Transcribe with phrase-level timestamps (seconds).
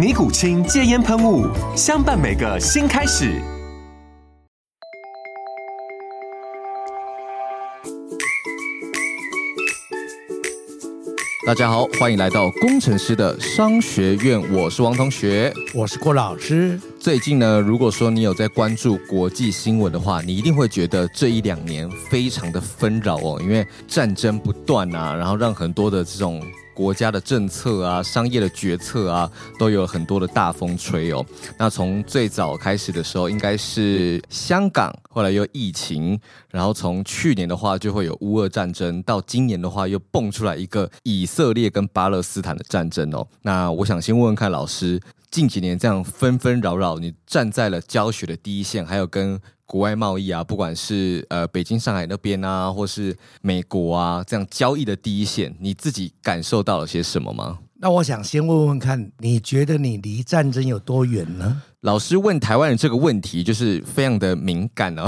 [0.00, 1.46] 尼古清戒烟喷雾，
[1.76, 3.38] 相伴每个新开始。
[11.46, 16.80] 大家好，欢迎来到工程师的商学院，我是王同学，我是郭老师。
[16.98, 26.42] 最近呢，如果说你有在关注国际新闻的话，你一定会觉得这一两年非常的纷扰哦，因为战争不断啊，然后让很多的这种。
[26.80, 31.22] 国家的政策啊，商业的决策啊，都有很多的大风吹哦。
[31.58, 43.28] 那从最早开始的时候，应该是香港，后来又疫情，然后从去年的话就会有乌俄战争，到今年的话又蹦出来一个以色列跟巴勒斯坦的战争哦。
[43.42, 44.98] 那我想先问问看老师，
[45.30, 49.38] 近几年这样纷纷扰扰，你站在了教学的第一线，还有跟。
[49.70, 57.56] 国外贸易啊，不管是呃北京、上海那边啊，或是美国啊，这样交易的第一线，你自己感受到了些什么吗？
[57.78, 61.62] 那我想先问问看，你觉得你离战争有多远呢？
[61.82, 65.06] 老师问台湾人这个问题，就是非常的敏感哦。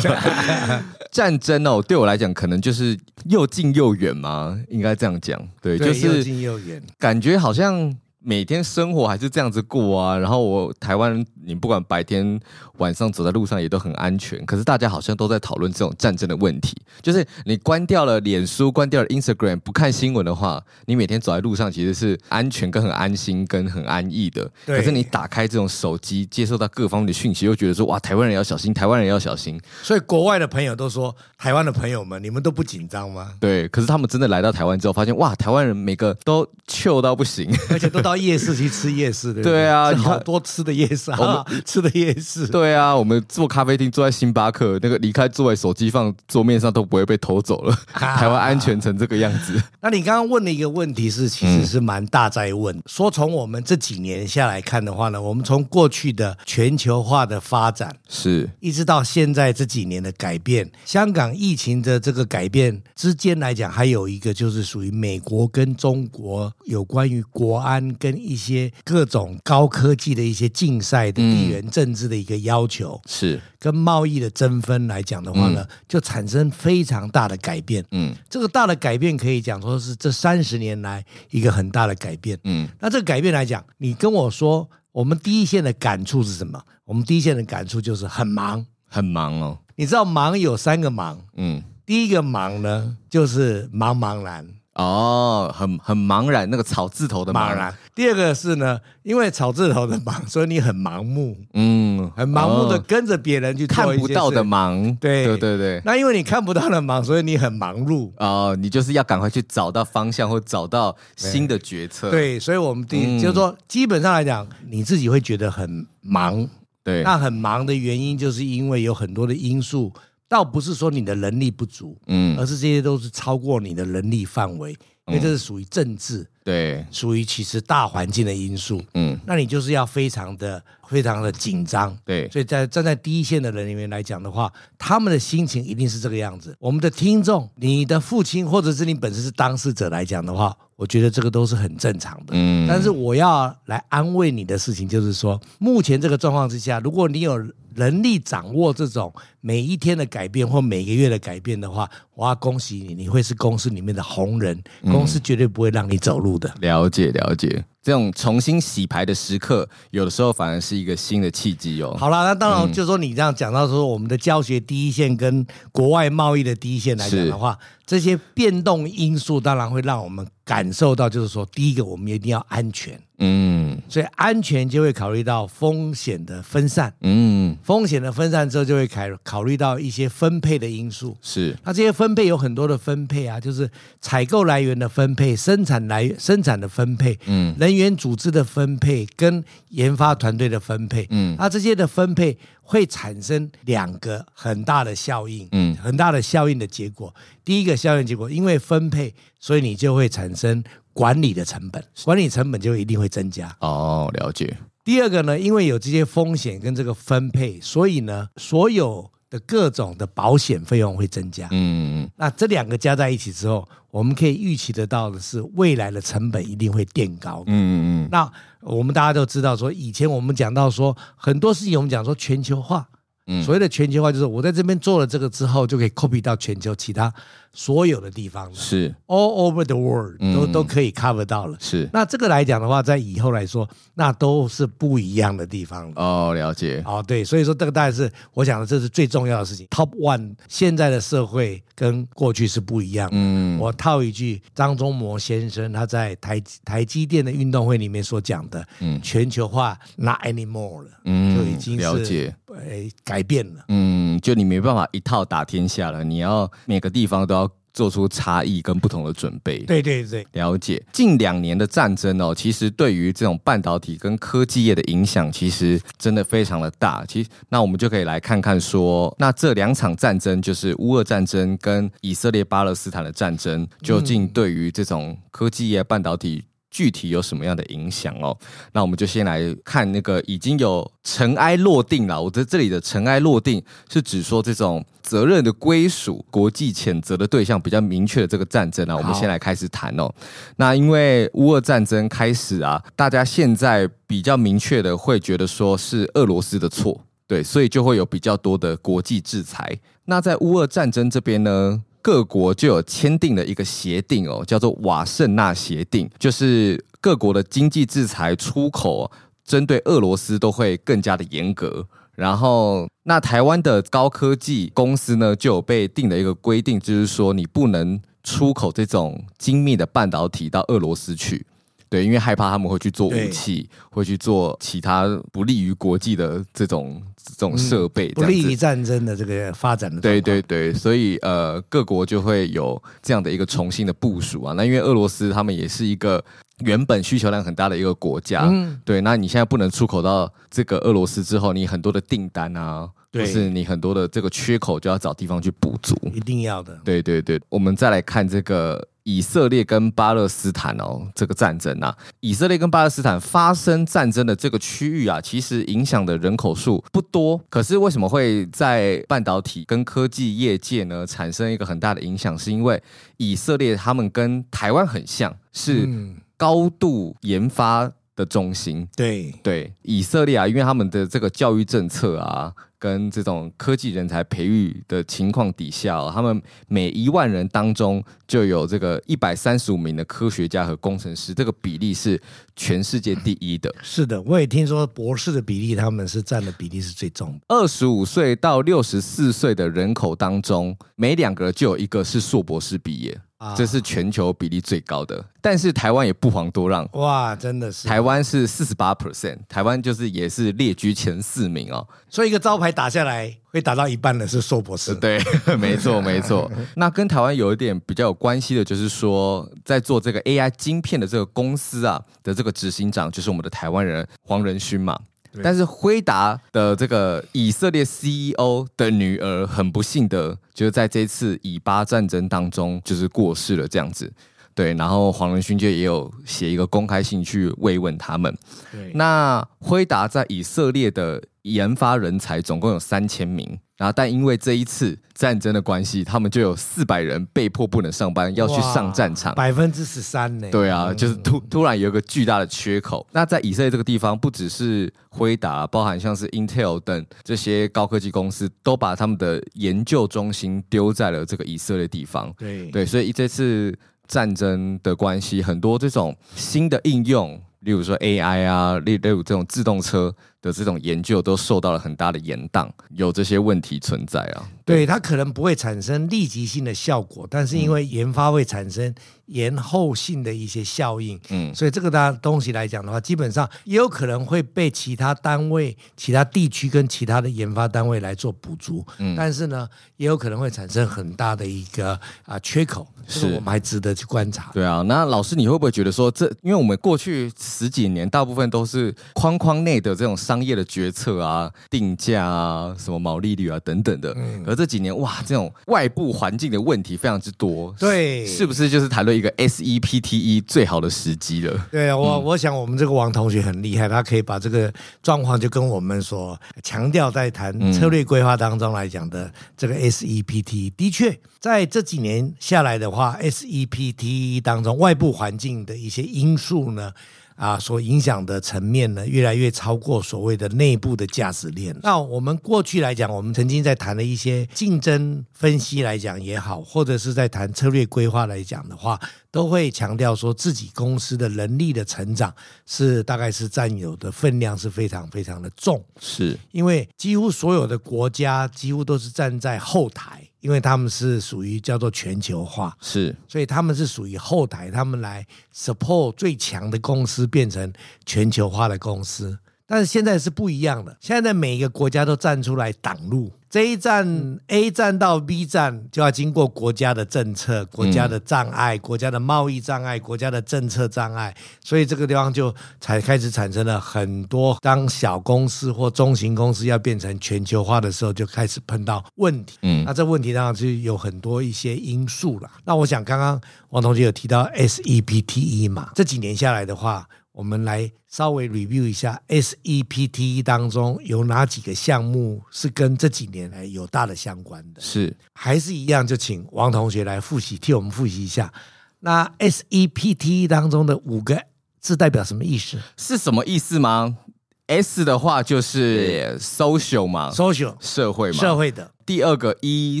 [1.12, 4.58] 战争哦，对我来讲，可能就是又近又远吗？
[4.68, 7.96] 应该这样讲，对，对，就是又近又远，感觉好像。
[8.20, 12.38] 每天生活还是这样子过啊，然后我台湾人，你不管白天
[12.78, 14.44] 晚上走在路上也都很安全。
[14.44, 24.50] 可是大家好像都在讨论这种战争的问题，就是你关掉了脸书，关掉了 Instagram，不看新闻的话，你每天走在路上其实是安全跟很安心跟很安逸的。
[24.66, 29.60] 可是你打开这种手机，接受到各方面的讯息，又觉得说哇，台湾人要小心，台湾人要小心。
[29.80, 33.34] 所以国外的朋友都说，台湾的朋友们，你们都不紧张吗？
[33.38, 38.07] 对，可是他们真的来到台湾之后，发现哇，台湾人每个都 chill 到不行， 而且都。
[38.08, 47.78] 到夜市去吃夜市的，对啊，好多吃的夜市啊，吃的夜市，对啊，我们坐咖啡厅，坐在星巴克，那个离开座位，手机放桌面上都不会被偷走了。
[47.92, 49.62] 台湾安全成这个样子。
[49.82, 52.82] 那你刚刚问的一个问题是，其实是蛮大在问。
[52.86, 67.94] 说从我们这几年下来看的话呢，我们从过去的全球化的发展，是一直到现在这几年的改变，香港疫情的这个改变之间来讲，还有一个就是属于美国跟中国有关于国安。
[67.98, 77.84] 跟一些各种高科技的一些竞赛的地缘政治的一个要求，嗯、是跟贸易的争分来讲的话呢，嗯、就产生非常大的改变。
[77.90, 82.38] 嗯，这个大的改变可以讲说是这三十年来一个很大的改变。
[82.44, 86.62] 嗯，那这个改变来讲，你跟我说，我们第一线的感触是什么？
[86.84, 89.58] 我们第一线的感触就是很忙，很忙哦。
[89.76, 94.46] 你知道忙有三个忙，嗯，第一个忙呢就是茫茫然。
[94.78, 97.74] 哦，很很茫然，那个草字头的茫然。
[97.96, 104.94] 第二个是呢，因为草字头的忙， 所以你很盲目，嗯，很盲目的跟着别人去做看不到的忙。
[105.00, 105.82] 对对对对。
[105.84, 108.12] 那因为你看不到的忙，所以你很忙碌。
[108.18, 112.12] 哦，你就是要赶快去找到方向或找到新的决策。
[112.12, 116.48] 对，所以我们第、嗯、就是说，基本上来讲，你自己会觉得很忙。
[116.84, 119.92] 对，那很忙的原因，就是因为有很多的因素。
[120.28, 124.76] 倒不是说你的能力不足，嗯，而是这些都是超过你的能力范围，
[125.08, 136.54] 因为这是属于政治，对，属于其实大环境的因素，嗯，那你就是要非常的、非常的紧张，对，所以在站在第一线的人里面来讲的话，他们的心情一定是这个样子。
[136.58, 147.44] 我们的听众，你的父亲或者是你本身是当事者来讲的话，我觉得这个都是很正常的，嗯，但是我要来安慰你的事情就是说，目前这个状况之下，如果你有。
[147.74, 151.88] 能力掌握这种每一天的改变或每个月的改变的话，
[152.18, 154.60] 我要恭喜你，你会是公司里面的红人，
[154.90, 156.52] 公司绝对不会让你走路的。
[156.58, 161.96] 了解了解，这种重新洗牌的时刻，有的时候反而是一个新的契机哦。
[161.96, 167.56] 好了，那当然就是说你这样讲到说，我们的教学第一线跟国外贸易的第一线来讲的话，
[167.86, 173.00] 这些变动因素当然会让我们感受到，就是说，第一个我们一定要安全。
[173.18, 176.92] 嗯，所以安全就会考虑到风险的分散。
[177.00, 181.16] 嗯，风险的分散之后，就会考考虑到一些分配的因素。
[181.20, 183.68] 是，那这些分配有很多的分配啊，就是
[184.00, 191.06] 采购来源的分配、生产来生产的分配、嗯，人员组织的分配跟研发团队的分配。
[191.10, 192.38] 嗯，那这些的分配
[192.68, 195.48] 会产生两个很大的效应。
[195.52, 200.62] 嗯，很大的效应的结果，第一个效应结果，因为分配，所以你就会产生。
[200.98, 203.56] 管理的成本，管理成本就一定会增加。
[203.60, 204.58] 哦，了解。
[204.84, 211.46] 第二个呢，因为有这些风险跟这个分配，所以呢，所有的各种的保险费用会增加。
[211.50, 212.10] 嗯嗯。
[212.16, 217.42] 那这两个加在一起之后，我们可以预期得到的是，未来的成本一定会垫高。
[217.46, 217.72] 嗯嗯
[218.04, 218.08] 嗯。
[218.10, 218.30] 那
[218.60, 222.88] 我们大家都知道，说以前我们讲到说很多事情，我们讲说全球化。
[223.26, 223.42] 嗯。
[223.44, 227.12] 所谓的全球化，就是我在这边做了这个之后，就可以 copy 到全球其他。
[227.52, 231.56] 所有的地方是 all over the world 都、嗯、都可以 cover 到了。
[231.60, 235.92] 是，那这个来讲的话，在以后来说，那都是不一样的地方。
[235.96, 236.80] 哦，了解。
[236.86, 239.66] 哦，对，所以说这个大概是我想的，这是最重要的事情。
[239.68, 243.16] Top one，现在的社会跟过去是不一样的。
[243.16, 253.64] 嗯，我套一句张忠谋先生他在台台积电的运动会里面所讲的，嗯，全球化 not anymore 了，嗯，就已经是了解，哎，改变了。
[253.68, 257.47] 嗯，就你没办法一套打天下了，你要每个地方都要。
[257.78, 259.60] 做出差异跟不同的准备。
[259.60, 260.82] 对对对，了解。
[260.92, 267.04] 近两年的战争哦，其实对于这种半导体跟科技业的影响，其实真的非常的大。
[267.06, 278.36] 其实，那我们就可以来看看说，那这两场战争，就是乌俄战争跟以色列巴勒斯坦的战争，究竟对于这种科技业半导体，具体有什么样的影响哦？
[278.72, 282.22] 那我们就先来看那个已经有尘埃落定了。
[282.22, 288.96] 我在这里的尘埃落定是指说这种责任的归属、国际谴责的对象比较明确的这个战争啊。
[288.96, 290.12] 我们先来开始谈哦。
[290.56, 299.78] 那因为乌俄战争开始啊，大家现在比较明确的会觉得说是俄罗斯的错，对，所以就会有比较多的国际制裁。
[300.04, 301.82] 那在乌俄战争这边呢？
[302.00, 309.10] 各国就有签订了一个协定哦，叫做瓦圣纳协定，就是各国的经济制裁、出口
[309.44, 311.86] 针对俄罗斯都会更加的严格。
[312.14, 321.46] 然后，那台湾的高科技公司呢，就有被定了一个规定，就是说你不能出口这种精密的半导体到俄罗斯去。
[321.88, 330.00] 对，因为害怕他们会去做武器，会去做其他不利于国际的这种这种设备，不利于战争的这个发展的。
[330.00, 334.54] 对对对，所以呃，各国就会有这样的一个重新的部署啊。
[334.54, 336.24] 那因为俄罗斯他们也是一个
[336.64, 339.00] 原本需求量很大的一个国家，嗯，对。
[339.00, 346.80] 那你现在不能出口到这个俄罗斯之后，你很多的订单啊，对，就是你很多的这个缺口就要找地方去补足，一定要的。
[346.84, 348.86] 对对对，我们再来看这个。
[349.08, 362.36] 以色列跟巴勒斯坦哦，这个战争啊，以色列跟巴勒斯坦发生战争的这个区域啊，其实影响的人口数不多，可是为什么会在半导体跟科技业界呢产生一个很大的影响？
[362.38, 362.82] 是因为
[363.16, 365.88] 以色列他们跟台湾很像，是
[366.36, 368.86] 高度研发的中心。
[368.94, 372.52] 对对，以色列啊，因为他们的这个教育政策啊。
[372.78, 382.20] 跟这种科技人才培育的情况底下，哦，他们每一万人当中就有这个一百三十五名的科学家和工程师，这个比例是
[382.54, 383.74] 全世界第一的。
[383.82, 387.40] 是的，我也听说博士的比例，他们是占的比例是最重的。
[387.48, 393.20] 二十五岁到六十四岁的人口当中，每两个就有一个是硕博士毕业。
[393.56, 396.88] 这是全球比例最高的，但是台湾也不遑多让。
[396.94, 397.86] 哇，真的是！
[397.86, 401.86] 台湾是四十八 percent，台湾就是也是列居前四名哦。
[402.08, 404.92] 所以一个招牌打下来，会打到一半的是硕博士。
[404.96, 405.20] 对，
[405.56, 406.50] 没错没错。
[406.74, 414.98] 那跟台湾有一点比较有关系的，就是说在做这个 AI 晶片的这个公司啊的这个执行长，就是我们的台湾人黄仁勋嘛。
[415.42, 424.12] 但是辉达的这个以色列 CEO 的女儿很不幸的，就是在这次以巴战争当中就是过世了这样子。
[424.58, 428.36] 对，然后黄仁勋就也有写一个公开信去慰问他们。
[428.72, 433.56] 对，那辉达在以色列的研发人才总共有三千名。
[433.76, 440.48] 然后，但因为这一次战争的关系，他们就有四百人被迫不能上班，要去上战场，百分之十三呢？
[440.50, 443.06] 对啊，就是突突然有一个巨大的缺口。
[443.12, 452.34] 那在以色列这个地方，不只是辉达，包含像是 Intel 等这些高科技公司，都把他们的研究中心丢在了这个以色列地方。
[452.36, 453.72] 对对，所以这次
[454.08, 457.40] 战争的关系，很多这种新的应用。
[457.60, 464.48] 例如说 AI 啊，例例如这种自动车的这种研究都受到了很大的延宕，有这些问题存在啊。
[464.64, 479.66] 对，它可能不会产生立即性的效果，但是因为研发会产生延后性的一些效应，嗯，所以这个大东西来讲的话，基本上也有可能会被其他单位、其他地区跟其他的研发单位来做补足，嗯，但是呢，
[479.96, 483.26] 也有可能会产生很大的一个啊缺口，是。
[483.38, 484.50] 我们还值得去观察。
[484.52, 501.66] 对啊，那老师你会不会觉得说，这因为我们过去十几年大部分都是框框内的这种商业的决策啊、定价啊、什么毛利率啊等等的，嗯，而这几年哇，这种外部环境的问题非常之多，对，是不是就是谈论一个 SEPTE 最好的时机了？
[501.70, 504.70] 对啊，我、嗯、我想我们这个王同学很厉害，他可以把这个
[505.02, 516.92] 状况就跟我们所强调在谈策略规划当中来讲的这个 SEPTE，的确在这几年下来的话，SEPTE 当中外部环境的一些因素呢。
[517.38, 521.74] 啊，所影响的层面呢，越来越超过所谓的内部的价值链。
[521.84, 528.98] 那我们过去来讲，我们曾经在谈的一些竞争分析来讲也好，或者是在谈策略规划来讲的话，
[529.30, 532.34] 都会强调说自己公司的能力的成长
[532.66, 540.27] 是大概是占有的分量是非常非常的重，是因为几乎所有的国家几乎都是站在后台。
[540.40, 547.72] 因为他们是属于叫做全球化，是，所以他们是属于后台，他们来 support 最强的公司变成
[548.06, 549.38] 全球化的公司。
[549.66, 553.32] 但是现在是不一样的，现在每一个国家都站出来挡路。
[553.50, 564.58] 这一站 A 站到 B 站就要经过国家的政策、国家的障碍、嗯、国家的贸易障碍、国家的政策障碍，所以这个地方就才开始产生了很多。
[564.60, 569.56] 当小公司或中型公司要变成全球化的时候，就开始碰到问题。
[569.62, 572.50] 嗯，那这问题当然是有很多一些因素了。
[572.66, 573.40] 那我想刚刚
[573.70, 577.08] 王同学有提到 SEPTE 嘛，这几年下来的话。
[577.38, 584.80] 我们来稍微 review 一下 SEPTE 当中有哪几个项目是跟这几年来有大的相关的？
[584.80, 586.04] 是还是一样？
[586.04, 588.52] 就请王同学来复习，替我们复习一下。
[588.98, 591.40] 那 SEPTE 当中的五个
[591.78, 592.76] 字代表什么意思？
[592.96, 594.18] 是什么意思吗
[594.66, 598.90] ？S 的话就是 social 嘛，social 社会嘛，社会的。
[599.06, 600.00] 第二个 E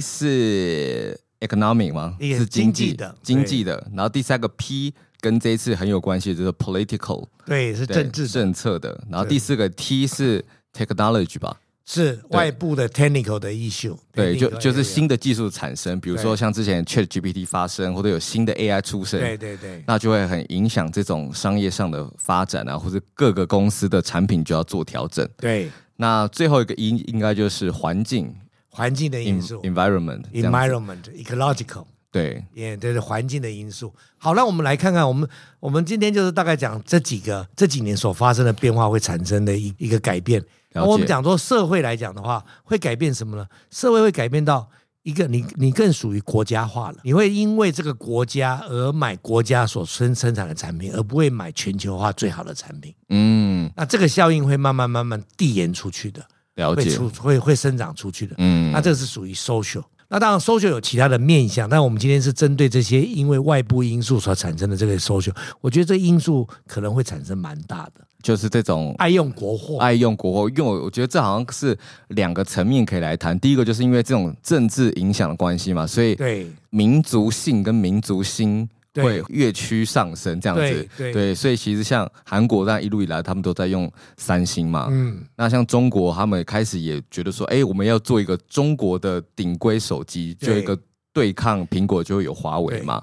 [0.00, 2.16] 是 economic 吗？
[2.20, 3.88] 是经济的，经济的。
[3.94, 4.92] 然后第三个 P。
[5.20, 9.02] 跟这一次很有关系，就是 political，对，是政治政策的。
[9.10, 13.96] 然后第四个 T 是 technology 吧，是外部的 technical 的 issue。
[14.12, 25.28] 对，就就是新的技术产生，比如说像之前 ChatGPT 发生，或者有新的 AI 出生，对对对，那就会很影响这种商业上的发展啊，或者各个公司的产品就要做调整。
[25.38, 28.32] 对，那最后一个应应该就是环境，
[28.68, 31.86] 环境的因素，environment，environment，ecological。
[32.10, 33.94] 对，也对，是环境的因素。
[34.16, 35.28] 好，那我们来看看，我们
[35.60, 40.42] 我们今天就是大概讲这几个这几年所发生的变化会产生的一一个改变。
[40.72, 43.46] 那我们讲说社会来讲的话，会改变什么呢？
[43.70, 44.68] 社会会改变到
[45.02, 52.94] 一个你你更属于国家化了，你会因为这个国家而买国家所生生产的产品，而不会买全球化最好的产品。
[53.10, 58.34] 嗯，那这个效应会慢慢慢慢递延出去的，了解，会出会会生长出去的。
[58.38, 59.82] 嗯，那这个是属于 social。
[60.10, 71.76] 那当然，social 有其他的面向，但我们今天是针对这些因为外部因素所产生的这个 social，我觉得这因素可能会产生蛮大的，就是这种爱用国货，爱用国货，因为我觉得这好像是
[72.08, 73.38] 两个层面可以来谈。
[73.38, 78.68] 第一个就是因为这种政治影响的关系嘛，所以对民族性跟民族心。
[79.02, 90.78] 会越趋上升这样子，对，所以其实像韩国这样一路以来，他们都在用三星嘛，嗯，那像中国，他们开始也觉得说，哎，我们要做一个中国的顶规手机，就一个
[91.12, 93.02] 对抗苹果，就会有华为嘛。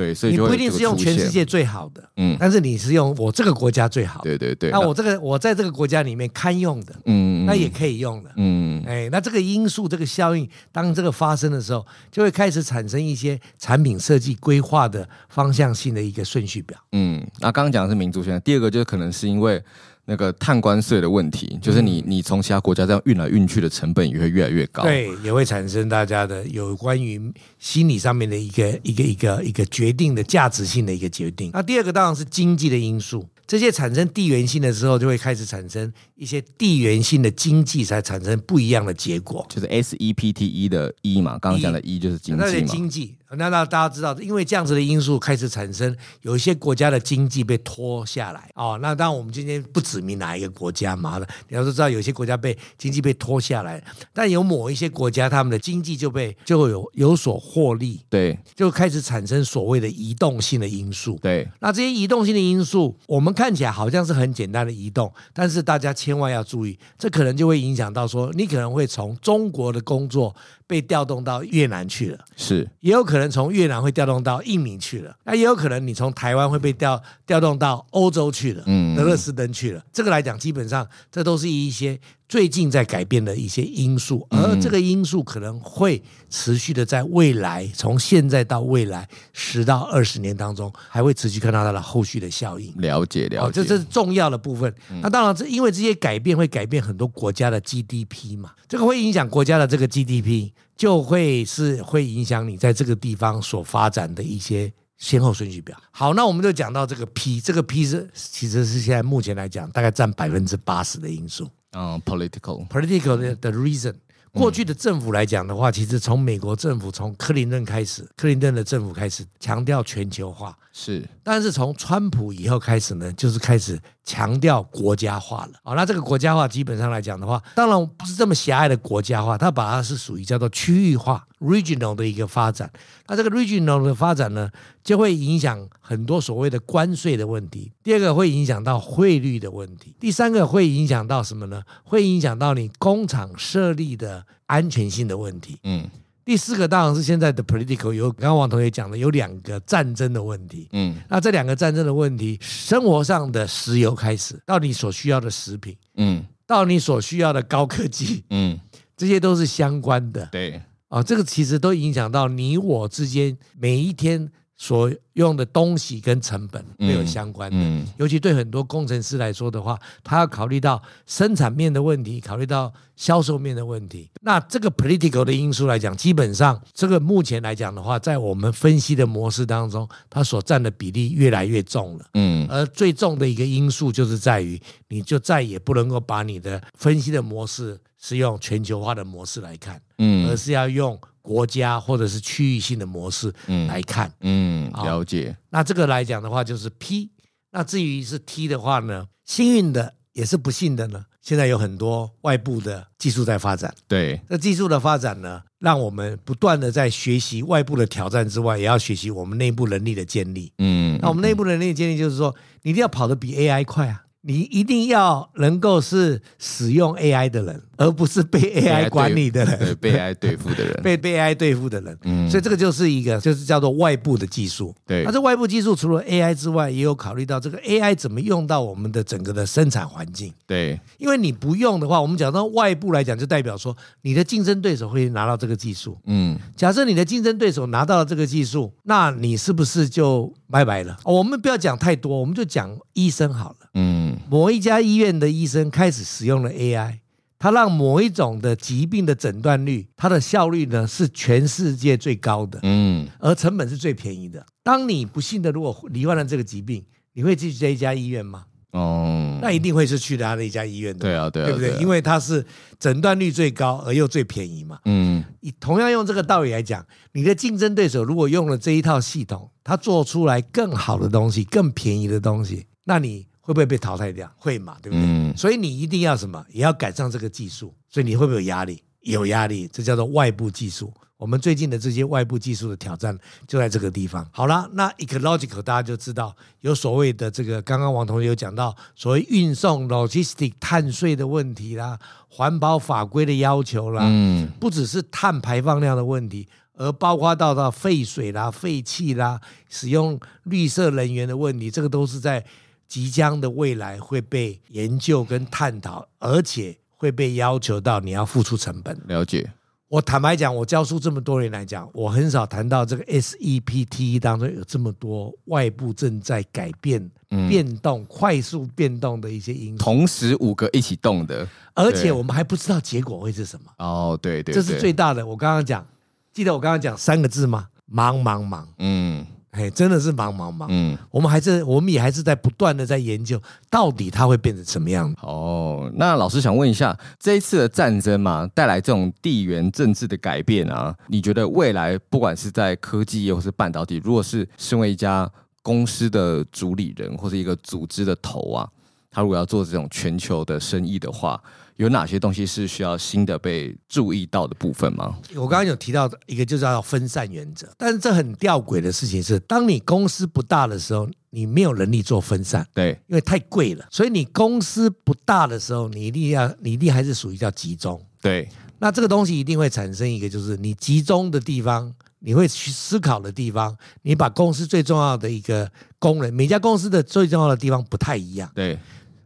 [0.00, 4.70] 对，所以你不一定是用全世界最好的，嗯，但是你是用我这个国家最好的，对对对。
[4.70, 16.78] 那我这个我在这个国家里面堪用的，嗯，那也可以用的，嗯，哎，那这个因素这个效应，当这个发生的时候，就会开始产生一些产品设计规划的方向性的一个顺序表。
[16.92, 19.62] 嗯，那刚刚讲的是民族性，第二个就可能是因为。
[20.10, 31.52] 那个碳关税的问题，就是你你从其他国家这样运来运去的成本也会越来越高，对，也会产生大家的有关于心理上面的一个一个一个一个决定的价值性的一个决定。
[31.54, 33.24] 那第二个当然是经济的因素。
[33.46, 39.44] 这些产生地缘性的时候，就会开始产生一些地缘性的经济，才产生不一样的结果。
[39.48, 42.46] 就是 S E P T E 的 E 嘛，刚刚讲的 E 就是经济嘛。
[42.46, 48.78] 那经济，那那大家知道，因为这样子的因素开始产生，有一些国家的经济被拖下来哦。
[48.82, 61.18] 那当然，我们今天不指明哪一个国家嘛，你要是知道，有些国家被经济被拖下来，但有某一些国家，他们的经济就被就会有有所获利，对，就开始产生所谓的移动性的因素。
[61.22, 63.30] 对，那这些移动性的因素，我们。
[63.40, 70.34] 看起来好像是很简单的移动，但是大家千万要注意，这可能就会影响到说，你可能会从中国的工作
[70.66, 79.84] 被调动到越南去了，是，也有可能从越南会调动到印尼去了，那也有可能你从台湾会被调调动到欧洲去了，嗯，德勒斯登去了。
[79.92, 82.00] 这个来讲，基本上这都是一些。
[82.30, 92.72] 最近在改变的一些因素，而这个因素可能会持续的在未来，从现在到未来十到二十年当中，还会持续看到它的后续的效应。
[92.76, 94.72] 了解了解，这这是重要的部分。
[95.02, 105.76] 那当然，这因为这些改变会改变很多国家的 GDP 嘛，这个会影响国家的这个 GDP，就会是会影响你在这个地方所发展的一些先后顺序表。
[105.90, 111.50] 好，那我们就讲到这个 P，这个 P 是其实是现在目前来讲大概占百分之八十的因素。
[111.72, 113.94] 嗯、uh,，political，political 的 the reason。
[114.32, 121.04] 过去的政府来讲的话，其实从美国政府从克林顿开始，克林顿的政府开始强调全球化，是。
[121.24, 123.76] 但是从川普以后开始呢，就是开始
[124.10, 125.52] 强调国家化了。
[125.62, 132.68] 好，那这个国家化基本上来讲的话，当然不是这么狭隘的国家化，它把它是属于叫做区域化 （regional） 的一个发展。
[133.06, 134.50] 那这个 regional 的发展呢，
[134.82, 137.70] 就会影响很多所谓的关税的问题。
[137.84, 139.94] 第二个会影响到汇率的问题。
[140.00, 141.62] 第三个会影响到什么呢？
[141.84, 145.56] 会影响到你工厂设立的安全性的问题。
[145.62, 145.88] 嗯。
[146.30, 150.68] 第四个当然是现在的 political，有刚刚王同学讲的有两个战争的问题。
[150.70, 150.94] 嗯。
[151.08, 155.76] 那这两个战争的问题，生活上的石油开始到你所需要的食品。
[155.96, 156.24] 嗯。
[156.46, 158.22] 到你所需要的高科技。
[158.30, 158.56] 嗯。
[158.96, 160.24] 这些都是相关的。
[160.30, 160.62] 对。
[160.86, 164.30] 啊，这个其实都影响到你我之间每一天
[164.62, 167.56] 所用的东西跟成本没有相关的。
[167.56, 174.10] 嗯嗯、尤其对很多工程师来说的话，他要考虑到生产面的问题，考虑到销售面的问题。
[174.20, 182.04] 那这个 political 的因素来讲，基本上这个目前来讲的话，在我们分析的模式当中，它所占的比例越来越重了。
[182.12, 187.80] 嗯，而最重的一个因素就是在于，你就再也不能够把你的分析的模式。
[188.02, 190.98] 是用全球化的模式来看，嗯，而是要用
[191.30, 193.32] 国家或者是区域性的模式
[193.68, 195.36] 来看，嗯，嗯，了解。
[195.50, 197.08] 那这个来讲的话，就是 P。
[197.52, 201.04] 那至于是 T 的话呢，幸运的也是不幸的呢。
[201.22, 210.52] 现在有很多外部的技术在发展，对，那技术的发展呢，让我们不断的在学习外部的挑战之外，也要学习我们内部能力的建立。
[210.58, 214.02] 嗯，那我们内部能力的建立，就是说，你一定要跑得比 AI 快啊。
[214.22, 221.98] 你一定要能够是使用 AI 的人，而不是被 AI 管理的人，对，被 AI 对付的人， 被被 AI 对付的人。
[222.02, 224.74] 嗯，所以这个就是一个，就是叫做外部的技术。
[224.86, 230.30] 对，那这外部技术除了 AI 之外，也有考虑到这个 AI 怎么用到我们的整个的生产环境。
[230.46, 235.96] 对，因为你不用的话，我们讲到外部来讲，就代表说你的竞争对手会拿到这个技术。
[236.04, 240.98] 嗯，假设你的竞争对手拿到了这个技术，那你是不是就拜拜了？
[241.04, 243.56] 我们不要讲太多，我们就讲医生好了。
[243.72, 246.98] 嗯，某一家医院的医生开始使用了 AI，
[247.40, 254.44] 他让某一种的疾病的诊断率，它的效率呢是全世界最高的，嗯，而成本是最便宜的。
[254.62, 258.44] 当你不幸的如果罹患了这个疾病，你会去这一家医院吗？
[258.72, 261.74] 哦，那一定会是去他那一家医院的，对啊，对啊，对不对？
[261.80, 262.44] 因为它是
[262.78, 264.78] 诊断率最高而又最便宜嘛。
[264.84, 273.29] 嗯，你同样用这个道理来讲，你的竞争对手如果用了这一套系统，他做出来更好的东西、更便宜的东西，那你。
[273.50, 274.32] 会不会被淘汰掉？
[274.36, 275.04] 会嘛，对不对？
[275.04, 277.74] 嗯，所以你一定要什么，也要赶上这个技术。
[277.88, 278.80] 所以你会不会有压力？
[279.00, 280.92] 有压力，这叫做外部技术。
[281.16, 284.24] 我们最近的这些外部技术的挑战就在这个地方。
[284.30, 302.46] 好了，那 ecological 大家就知道有所谓的这个，刚刚王同学有讲到所谓运送 logistic 碳税的问题啦，环保法规的要求啦，嗯，不只是碳排放量的问题，而包括到到废水啦、废气啦，使用绿色能源的问题，这个都是在。
[302.90, 309.00] 即将的未来会被研究跟探讨，而且会被要求到你要付出成本。
[309.06, 309.48] 了解。
[309.86, 319.84] 我坦白讲，我教书这么多年来讲，我很少谈到这个 SEPT 当中有这么多外部正在改变、嗯、变动、快速变动的一些因素。
[319.84, 323.66] 同时五个一起动的，而且我们还不知道结果会是什么。
[323.78, 325.24] 哦，对对，这是最大的。
[325.24, 325.86] 我刚刚讲，
[326.32, 327.68] 记得我刚刚讲三个字吗？
[327.86, 328.68] 忙忙忙。
[328.78, 329.24] 嗯。
[329.52, 330.68] 嘿，真的是忙忙忙。
[330.70, 335.12] 嗯，我们还是，我们也还是在不断的在研究，到底它会变成什么样。
[335.22, 345.28] 哦，那老师想问一下，这一次的战争嘛，带来这种地缘政治的改变啊，你觉得未来不管是在科技业或是半导体，如果是身为一家
[345.62, 348.68] 公司的主理人或是一个组织的头啊，
[349.10, 351.42] 他如果要做这种全球的生意的话，
[351.80, 355.16] 有哪些东西是需要新的被注意到的部分吗？
[355.34, 357.66] 我刚刚有提到一个，就是要分散原则。
[357.78, 363.86] 但是这很吊诡的事情是，当你公司不大的时候，你没有能力做分散，对，因为太贵了。
[363.90, 367.98] 所以你公司不大的时候，你一定要，你一定还是属于叫集中。
[368.20, 368.46] 对，
[368.78, 378.50] 那这个东西一定会产生一个，就是你集中的地方，你会去思考的地方，你把公司最重要的一个功能，每家公司的最重要的地方不太一样。
[378.54, 378.78] 对。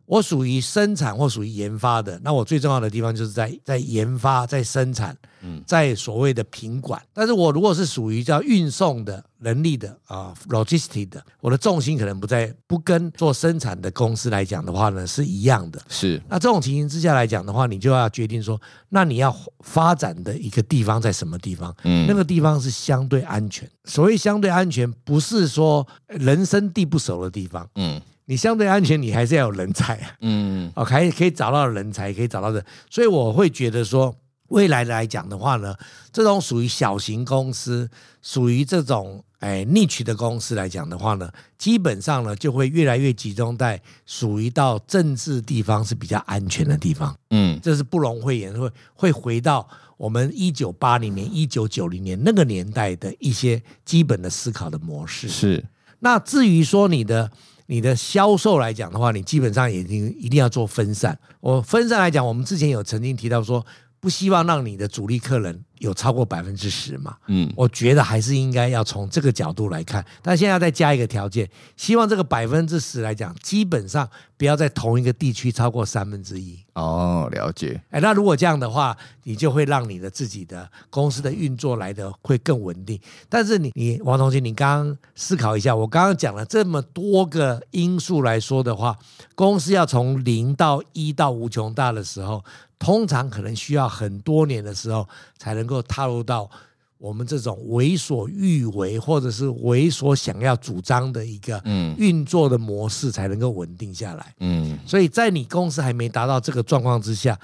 [0.06, 7.00] 我属于生产或属于研发的，那我最重要的地方就是在在研发、在生产，嗯在所谓的品管。
[7.12, 15.80] 但是我如果是属于叫运送的能力的啊，logistic 的，我的重心可能不在不跟做生产的公司来讲的话呢，是一样的。
[15.88, 16.20] 是。
[16.28, 21.74] 那这种情形之下来讲的话，你就要决定说，那你要发展的一个地方在什么地方？
[21.84, 23.68] 嗯，那个地方是相对安全。
[23.84, 27.66] 所谓相对安全，不是说人生地不熟的地方。
[27.76, 28.00] 嗯。
[28.26, 34.16] 你相对安全，你还是要有人才啊，嗯，哦，可以可以找到人才，可以找到的，所以我会觉得说，
[34.48, 35.74] 未来来讲的话呢，
[36.10, 37.90] 这种属于小型公司，
[38.22, 55.28] 属于这种哎 niche 的公司来讲的话呢，基本上呢就会越来越集中在属于到政治地方是比较安全的地方，嗯，这是不容讳言，会会回到我们一九八零年、一九九零年那个年代的一些基本的思考的模式。
[55.28, 55.62] 是，
[55.98, 57.30] 那至于说你的。
[57.66, 61.18] 你的销售来讲的话，你基本上已经一定要做分散。
[61.40, 63.64] 我分散来讲，我们之前有曾经提到说，
[64.04, 67.16] 不希望让你的主力客人有超过百分之十嘛。
[67.28, 70.04] 嗯，我觉得还是应该要从这个角度来看。
[70.20, 76.58] 但现在要再加一个条件，希望这个百分之十来讲，基本上不要在同一个地区超过三分之一。
[76.74, 77.80] 哦，了解。
[77.88, 83.00] 哎，那如果这样的话，你就会让你的自己的公司的运作来的会更稳定。
[83.30, 88.98] 但是你你王同学，你刚刚思考一下，我刚刚讲了这么多个因素来说的话，
[89.34, 92.44] 公司要从零到一到无穷大的时候，
[92.84, 96.50] 通常可能需要很多年的时候才能够踏入到。
[96.96, 101.62] 我们这种为所欲为，或者是为所想要主张的一个
[101.98, 104.34] 运作的模式，才能够稳定下来。
[104.40, 107.38] 嗯，所以在你公司还没达到这个状况之下，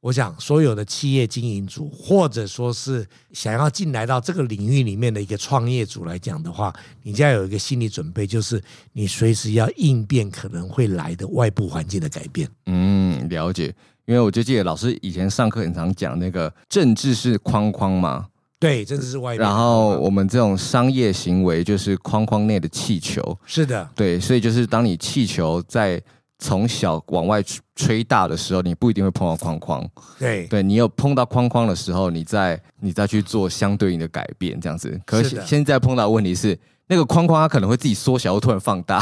[0.00, 12.46] 我想所有的企业经营组，或者说是想要进来到这个领域里面的一个创业组来讲的话，你就要有一个心理准备，就是你随时要应变可能会来的外部环境的改变。
[12.66, 13.74] 嗯，了解。
[14.08, 18.26] 因为我就记得老师以前上课很常讲那个政治是框框嘛。
[18.58, 19.40] 对，政治是外面。
[19.40, 23.22] 然后我们这种商业行为就是框框内的气球。
[23.44, 26.02] 是的，对，所以就是当你气球在
[26.38, 27.44] 从小往外
[27.76, 29.86] 吹大的时候，你不一定会碰到框框。
[30.18, 34.98] 对，对你有碰到框框的时候，你再你再去做相对应的改变，这样子。
[35.04, 36.58] 可是现在碰到的问题是。
[36.88, 38.98] 那个框框它可能会自己缩小，又突然放大。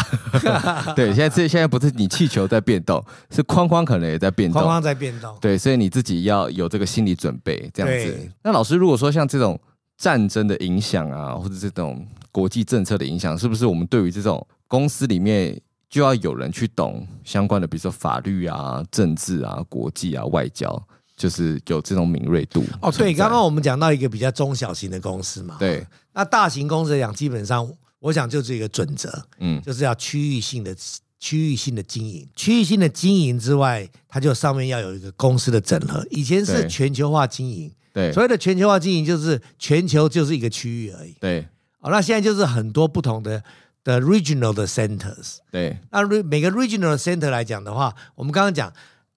[0.95, 4.61] 对，现在这现在不是你气球在变动，是框框可能也在变动。
[4.61, 5.35] 框框在变动。
[5.41, 8.31] 对，所以你自己要有这个心理准备，这样子。
[8.43, 9.59] 那老师，如果说像这种
[9.97, 20.71] 战争的影响啊，或者这种国际政策的影响，是不是我们对于这种公司里面就要有人去懂相关的，比如说法律啊、政治啊、国际啊、外交？
[21.17, 22.93] 就是有这种敏锐度哦。
[22.93, 25.57] 对，刚刚我们讲到一个比较中小型的公司嘛。
[25.59, 27.67] 对，那大型公司来讲，基本上
[27.99, 30.77] 我想就是一个准则，嗯，就是要区域性的
[31.19, 36.07] 区域性的经营，区域性的经营之外，它就上面要有一个公司的整合。
[36.11, 41.17] 以前是全球化经营，对，所谓的全球化经营就是全球就是一个区域而已。
[41.19, 41.41] 对，
[41.81, 43.43] 哦，那现在就是很多不同的
[43.83, 45.39] 的 regional 的 centers。
[45.51, 48.71] 对，那每个 regional center 来讲的话，我们刚刚讲。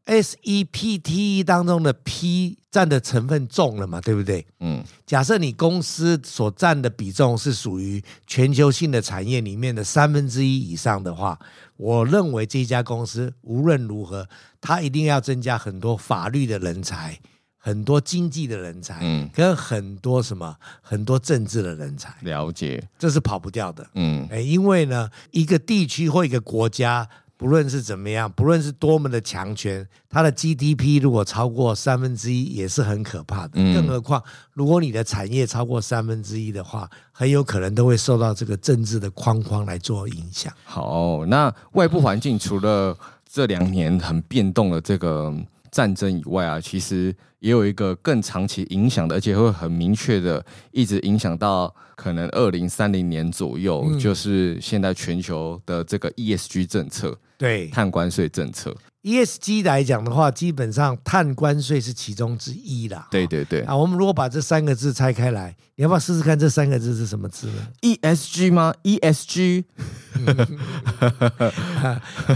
[0.09, 4.43] S E P T E 当中的 P 占的成分重了嘛，对不对？
[4.59, 11.37] 嗯，假设你公司所占的比重是属于全球性的产业里面的三分之一以上的话，
[11.77, 14.27] 我认为这家公司无论如何，
[14.59, 17.19] 它一定要增加很多法律的人才，
[17.57, 22.15] 很多经济的人才，嗯，跟很多什么很多政治的人才。
[22.21, 23.87] 了解，这是跑不掉的。
[23.93, 27.07] 嗯，哎，因为呢，一个地区或一个国家。
[27.39, 33.51] 不论是怎么样，不论是多么的强权，它的 GDP 如果超过三分之一，也是很可怕的。
[33.53, 34.21] 嗯、更何况，
[34.51, 40.53] 如果你的产业超过三分之一的话，很有可能都会受到这个政治的框框来做影响。
[40.65, 42.93] 好，那外部环境除了
[43.25, 45.33] 这两年很变动的这个
[45.71, 51.73] 战争以外啊，其实也有一个更长期影响的，而且会很明确的一直影响到。
[51.95, 57.17] 可能二零三零年左右，嗯、就是现在全球的这个 ESG 政策。
[57.39, 58.75] 对碳关税政策。
[59.01, 63.07] ESG 来讲的话，基本上碳关税是其中之一啦。
[63.09, 63.61] 对对对。
[63.61, 69.63] 啊，我们如果把这三个字拆开来，你要不要试试看这三个字是什么字呢？ESG 吗？ESG，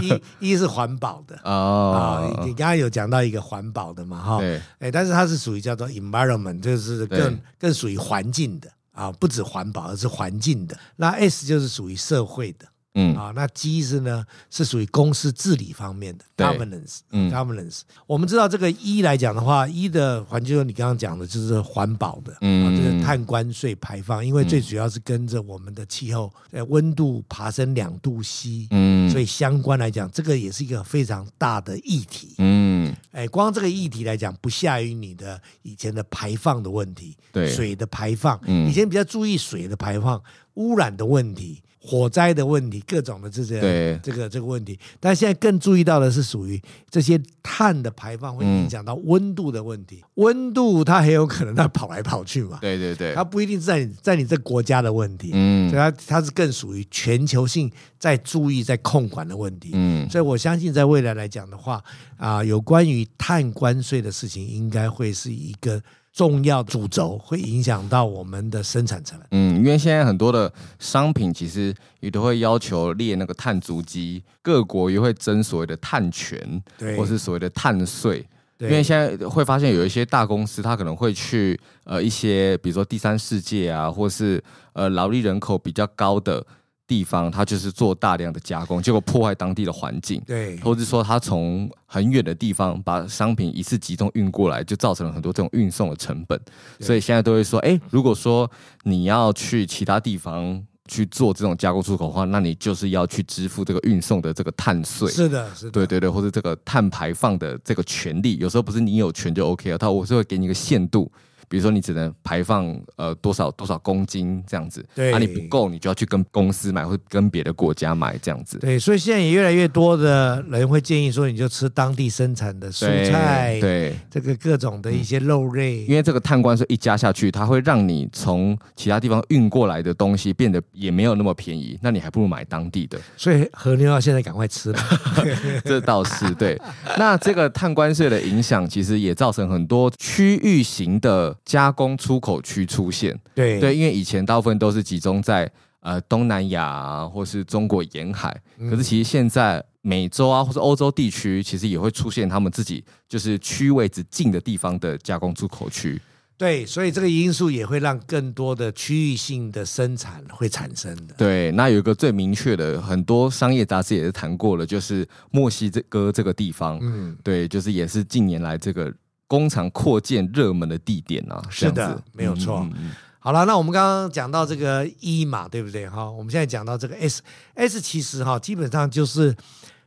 [0.00, 2.40] 一一是环保的哦。
[2.46, 4.22] 你刚刚有讲到一个环保的嘛？
[4.22, 4.58] 哈，对。
[4.78, 10.74] 哎，但是它是属于叫做 environment，就是更更属于环境的啊，不止环保，而是环境的。
[10.96, 12.64] 那 S 就是属于社会的。
[12.94, 13.14] 嗯。
[13.14, 17.82] 啊，那 G 是呢，是属于公司治理方面的 governance，嗯，governance。
[18.06, 40.22] 我们知道这个 E 来讲的话，E 的环境，你刚刚讲的就是环保的，嗯，就是碳关税排放，因为最主要是跟着我们的气候，呃，温度爬升两度 C，嗯，所以相关来讲，这个也是一个非常大的议题，嗯，哎，光这个议题来讲，不下于你的以前的排放的问题，对，水的排放，以前比较注意水的排放，
[40.54, 41.62] 污染的问题。
[41.86, 44.00] 火灾的问题，各种的这些对。
[44.02, 50.00] 这个这个问题，但现在更注意到的是属于这些碳的排放会影响到温度的问题。
[50.02, 61.74] 嗯、温度它很有可能它跑来跑去嘛，对对对，它不一定是在你在你这国家的问题，嗯，所以它它是更属于全球性在注意在控管的问题，嗯，所以我相信在未来来讲的话，
[62.16, 65.82] 啊、呃，有关于碳关税的事情，应该会是一个。
[66.14, 69.26] 重要主轴会影响到我们的生产成本。
[69.32, 78.24] 嗯，因为现在很多的商品其实也都会要求列那个碳足迹，各国也会征所谓的碳权，对，或是所谓的碳税。
[78.60, 86.46] 因为现在会发现有一些大公司，它可能会去呃一些，比如说第三世界啊，或是呃劳力人口比较高的。
[86.86, 90.20] 地方，它就是做大量的加工，结果破坏当地的环境。
[90.26, 96.38] 对，或者说他从很远的地方把商品一次集中运过来，就造成了很多这种运送的成本。
[96.80, 98.50] 所以现在都会说，哎，如果说
[98.82, 105.10] 你要去其他地方去做这种加工出口的话，那你就是要去支付这个运送的这个碳税。
[105.10, 111.10] 是的，是的，对对对，或者这个碳排放的这个权利，有时候不是你有权就 OK 了，他我是会给你一个限度。
[111.54, 118.58] 比如说，你只能排放呃多少多少公斤这样子，对，啊你不够，你就要去跟公司买，或跟别的国家买这样子。
[118.58, 125.84] 对，所以现在也越来越多的人会建议说，你就吃当地生产的蔬菜，对，对这个各种的一些肉类。
[125.84, 132.98] 因为这个碳关税一加下去，它会让你从其他地方运过来的东西变得也没有那么便宜，那你还不如买当地的。
[133.16, 134.78] 所以和牛要现在赶快吃了，
[135.64, 136.60] 这倒是对。
[136.98, 141.32] 那这个碳关税的影响，其实也造成很多区域型的。
[141.44, 156.00] 加工出口区出现，对对，因为以前大部分都是集中在呃东南亚啊，或是中国沿海，嗯、可是其实现在美洲啊，或是欧洲地区，其实也会出现他们自己就是区位置近的地方的加工出口区。
[156.36, 161.14] 对，所以这个因素也会让更多的区域性的生产会产生的。
[161.16, 168.92] 对，那有一个最明确的，很多商业杂志也是谈过了，就是墨西哥这个地方，嗯，对，就是也是近年来这个。
[169.26, 172.66] 工厂扩建热门的地点啊，是的，没有错。
[172.76, 175.88] 嗯、好了，那我们刚刚讲到这个 E 嘛，对不对？
[175.88, 179.34] 哈，我们现在讲到这个 S，S 其实哈，基本上就是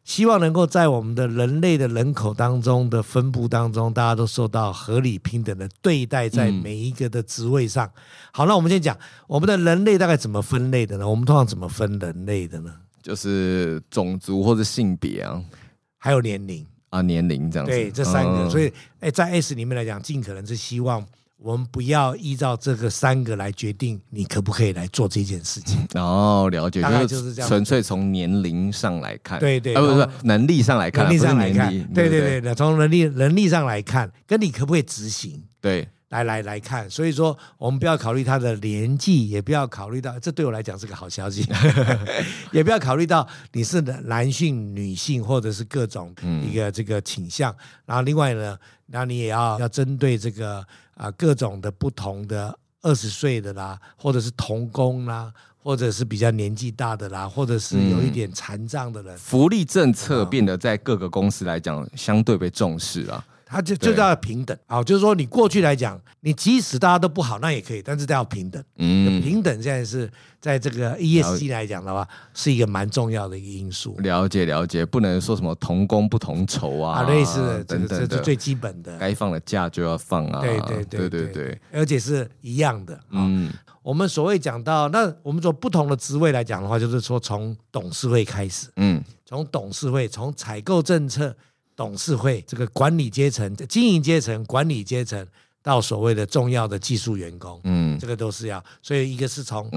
[0.03, 7.85] 希望能够在我们的人类的人口当中的分布当中，大家都受到合理平等的对待，在每一个的职位上。
[7.85, 7.91] 嗯、
[8.31, 8.97] 好，那我们先讲
[9.27, 11.07] 我们的人类大概怎么分类的呢？
[11.07, 12.73] 我们通常怎么分人类的呢？
[13.03, 15.41] 就是种族或者性别啊，
[15.97, 16.65] 还有年龄。
[16.89, 21.05] 啊，年龄这样子，对这三个，嗯、所以哎，在 S 里面来讲，尽可能是希望
[21.37, 25.77] 我们不要依照这个三个来决定你可不可以来做这件事情。
[25.95, 32.09] 哦，了解，大概就是这样，纯粹从年龄上来看，对对，啊，不是，不是能力上来看，能力上来看，对。
[32.09, 35.87] 对对，从能力能力上来看，跟你可不可以执行，对。
[36.09, 41.45] 来来来看，所以说我们不要考虑他的年纪，也不要考虑到这对我来讲是个好消息，
[42.53, 47.51] 也不要考虑到你是男性、女性或者是各种一个这个倾向。
[47.51, 50.59] 嗯、然后另外呢，那你也要要针对这个
[50.93, 55.29] 啊、呃、各种的不同的二十岁的啦，或者是童工啦，
[55.61, 63.21] 或者是比较年纪大的啦，或者是有一点残障的人，嗯、福利政策变得在各个公司来讲相对被重视啊。
[63.49, 68.61] 他就就叫平等，啊，就是说你过去来讲，你即使大家都不好，那也可以，但是都要平等。
[68.77, 70.09] 嗯，平等现在是
[70.41, 73.95] 在这个 ESG 来讲的话，是一个蛮重要的一个因素。
[73.99, 78.97] 了解了解，不能说什么同工不同酬啊，啊类似的等等，这是最基本的。
[78.97, 82.99] 该放的假就要放啊，对对对对对对，而且是一样的。
[83.11, 83.49] 嗯，
[83.81, 91.33] 我们所谓讲到，那我们说不同的职位来讲的话，就是说从董事会开始，嗯，从董事会，从采购政策。
[91.77, 95.25] 董事会这个管理阶层、经营阶层、管理阶层，
[95.61, 98.61] 到所谓的重要的技术员工，嗯，嗯，这个都是要。
[98.81, 99.69] 所以一个是从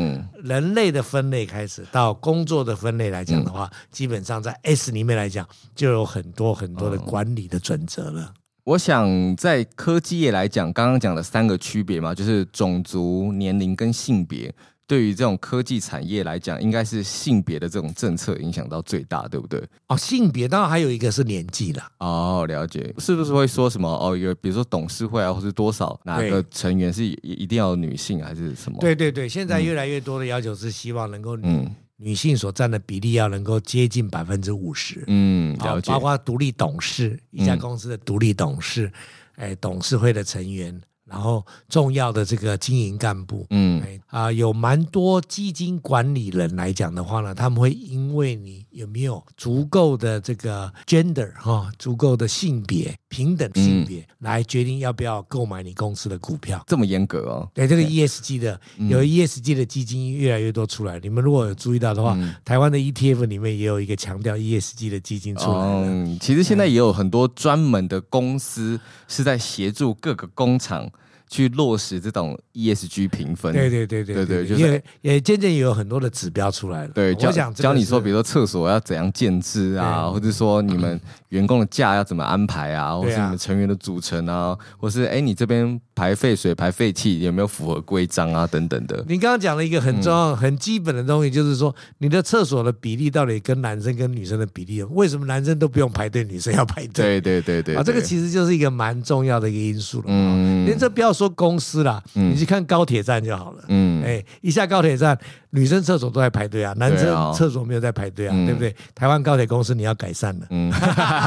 [0.42, 8.32] 人类的分类开始，到工作的分类来讲的话，嗯、基本上在 S 里面来讲，就有很多很多的管理的准则了。
[8.64, 14.54] 我想在科技业来讲，刚刚讲的三个区别嘛，就是种族、年龄跟性别。
[14.90, 19.62] 对于这种科技产业来讲，应该是性别的这种政策影响到最大，对不对？
[19.86, 21.92] 哦，性别当然还有一个是年纪了。
[21.98, 23.88] 哦，了解，是不是会说什么？
[23.88, 28.78] 哦，有比如说董事会啊，或是多少哪个成员是一定要女性还是什么？
[28.80, 35.04] 对对对，现在越来越多的要求是希望能够女，女性所占的比例要能够接近百分之五十。
[35.06, 35.92] 嗯，了解。
[35.92, 38.90] 包括独立董事，一家公司的独立董事，
[39.36, 40.80] 哎，董事会的成员。
[41.10, 57.50] 然后重要的这个经营干部，嗯，啊、呃，有蛮多基金管理人来讲的话呢，他们会因为你有没有足够的这个 gender 哈、哦，足够的性别平等性别、嗯、来决定要不要购买你公司的股票，这么严格哦？
[57.52, 65.58] 对，这个 ESG 的有 ESG 的基金越来越多出来，嗯、你们如果有注意到的话，嗯、台湾的 ETF 里面也有一个强调 ESG 的基金出来。
[65.58, 70.88] 嗯，其实现在也有很多专门的公司是在协助各个工厂。
[71.30, 76.92] 去落实这种 ESG 评分，对对对对对对，就是也也渐渐也有很多的指标出来了。
[76.92, 89.04] 对，教教你说，比如说厕所要怎样建制啊，或者说你们员工的假要怎么安排啊，或是你们成员的组成啊，或是哎你这边排废水、排废气有没有符合规章啊等等的。
[89.06, 97.20] 你刚刚讲了一个很重要、很基本的东西，就是说你的厕所的比例到底跟男生跟女生的比例，为什么男生都不用排队，女生要排队？
[97.20, 100.04] 对对对对，啊，这个其实就是一个蛮重要的一个因素了。
[100.06, 101.10] 嗯，连这不要。
[101.10, 103.64] 说公司啦，你去看高铁站就好了。
[103.68, 105.18] 嗯，哎，一下高铁站，
[105.50, 108.74] 女生厕所都在排队啊，男生厕所没有在排队啊，对不对？
[108.94, 110.46] 台湾高铁公司你要改善了。
[110.50, 110.72] 嗯，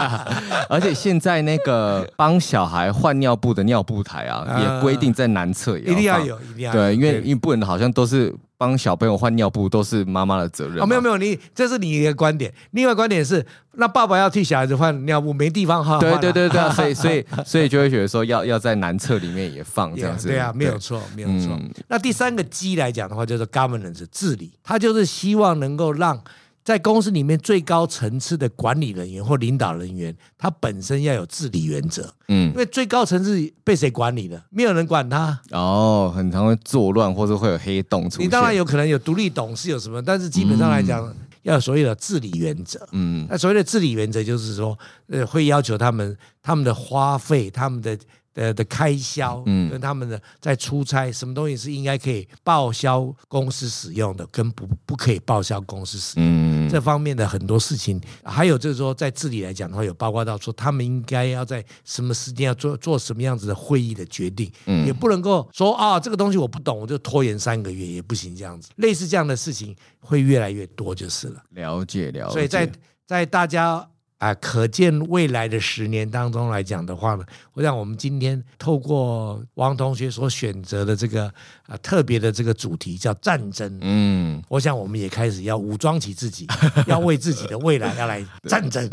[0.70, 8.34] 而且现在那个帮小孩换尿布的尿布台啊，也规定在男厕也一定要有，一定要对，因为因为不能好像都是。
[8.64, 10.82] 帮小朋友换尿布都是妈妈的责任。
[10.82, 12.50] 哦，没有没有，你这是你的观点。
[12.72, 16.00] 另外观点是，那爸爸要替小孩子换尿布，没地方哈。
[16.00, 20.30] 对对对对， 所以所以所以就会觉得说，要要在男厕里面也放这样子。
[20.30, 21.58] Yeah, 对啊，没有错，没有错。
[21.60, 26.24] 嗯、那第三个 G 来讲的话，就是 governance 治理，他就是希望能够让。
[26.64, 34.42] 在公司里面最高层次的管理人员或领导人员，他本身要有治理原则，嗯，因为最高层次被谁管理的？
[34.50, 38.26] 没有人管他哦，很常会作乱或者会有黑洞出现。
[38.26, 47.98] 你当然有可能有独立董事有什么，但是基本上来讲，嗯、要有所谓的治理原则，嗯，那所谓的治理原则就是说，呃，会要求他们他们的花费，他们的。
[48.34, 71.44] 的的开销，嗯，跟他们的在出差，什么东西是应该可以报销公司使用的，跟不不可以报销公司使用，嗯，这方面的很多事情，还有就是说，在治理来讲的话，有包括到说，他们应该要在什么时间要做做什么样子的会议的决定，嗯，也不能够说啊，这个东西我不懂，我就拖延三个月也不行，这样子，类似这样的事情会越来越多就是了。
[71.52, 72.72] 了解了解，所以在
[73.06, 73.88] 在大家。
[74.24, 81.26] 啊，可见未来的十年当中来讲的话呢，我想我们今天透过王同学所选择的这个
[81.68, 86.48] 啊特别的这个主题叫战争，嗯，我想我们也开始要武装起自己，
[86.88, 88.90] 要为自己的未来要来战争。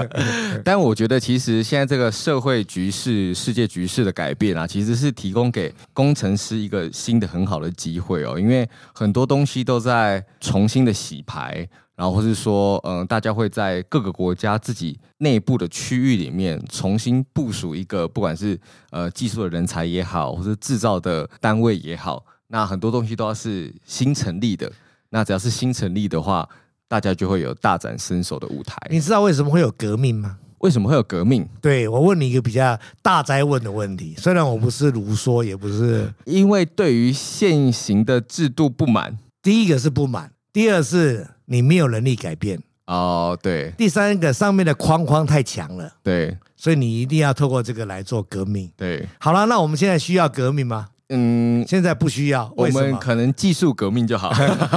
[0.62, 11.66] 但我觉得其实现在这个社会局势、世界局势的改变啊，其实是提供给工程师一个新的很好的机会哦，因为很多东西都在重新的洗牌。
[11.96, 24.70] 然后，或是说，嗯、呃，大家会在各个国家自己内部的区域里面重新部署一个，不管是呃技术的人才也好，或是制造的单位也好，那很多东西都要是新成立的。
[25.08, 26.46] 那只要是新成立的话，
[26.86, 28.76] 大家就会有大展身手的舞台。
[28.90, 30.36] 你知道为什么会有革命吗？
[30.58, 31.48] 为什么会有革命？
[31.62, 39.16] 对，我问你一个比较大灾问的问题，虽然我不是卢梭，也不是，因为对于现行的制度不满。
[39.40, 41.28] 第一个是不满，第二是。
[41.46, 43.72] 你没有能力改变哦，对。
[43.76, 49.04] 第三个上面的框框太强了，对，所以你一定要透过这个来做革命，对。
[49.18, 50.88] 好了，那我们现在需要革命吗？
[51.08, 52.52] 嗯，现在不需要。
[52.56, 54.32] 我们可能技术革命就好，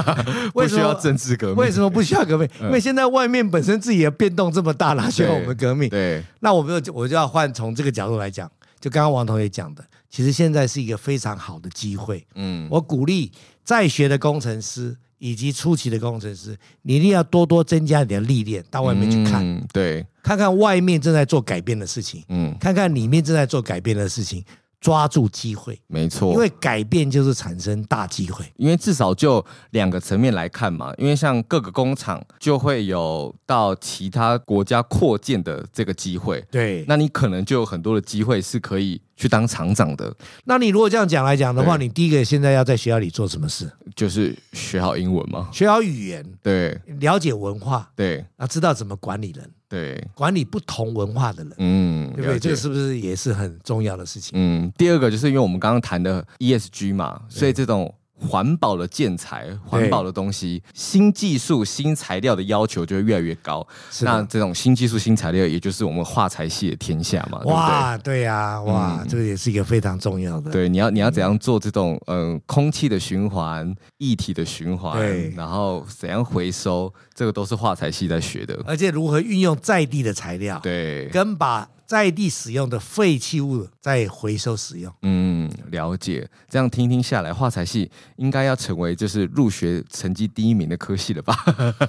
[0.54, 1.56] 不需要政治革命。
[1.56, 2.48] 为什么不需要革命？
[2.60, 5.88] 因为现在外面本身自己的变动这么大，哪需要我们革命？
[5.88, 6.22] 对。
[6.38, 12.24] 那我们就我就要换从这个角度来讲，就刚刚王同学讲的，其实现在是一个非常好的机会。
[12.36, 13.32] 嗯，我鼓励
[13.64, 14.96] 在学的工程师。
[15.20, 24.42] 以及初期的工程师，你一定要多多增加你的历练，到外面去看，嗯、对，看看外面正在做改变的事情，嗯，看看里面正在做改变的事情，
[24.80, 28.44] 抓住机会，没错，因为改变就是产生大机会。
[28.56, 40.14] 因为至少就两个层面来看嘛，因为像各个工厂就会有到其他国家扩建的这个机会，对，那你可能就有很多的机会是可以去当厂长的。
[40.44, 43.70] 那你如果这样讲来讲的话，你第一个现在要在学校里做什么事？
[43.94, 49.50] 就是学好英文嘛，学好语言，对，了解文化，对，啊知道怎么管理人。
[49.70, 52.38] 对，管理不同文化的人，嗯，对不对？
[52.38, 54.32] 这个是不是也是很重要的事情？
[54.34, 57.94] 嗯，第二个就是因为我们刚刚谈的 ESG 嘛，所以这种。
[58.20, 63.66] 环保的建材、环保的东西、新技术、新材料的要求就会越来越高。
[64.02, 67.40] 那这种新技术、新材料，也就是我们化材系的天下嘛。
[67.44, 70.50] 哇，对呀，哇，嗯、这个也是一个非常重要的。
[70.50, 75.00] 对，你要你要怎样做这种嗯、呃，空气的循环、液体的循环，
[75.34, 78.58] 然后怎样回收，这个都是化材系在学的。
[78.66, 81.66] 而且如何运用在地的材料，对，跟把。
[81.90, 86.24] 在地使用的废弃物再回收使用，嗯，了解。
[86.48, 91.34] 这样听听下来，化材系应该要成为就是入学成绩第一名的科系了吧？